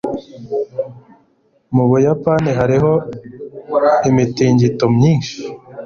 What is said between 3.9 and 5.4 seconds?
imitingito myinshi.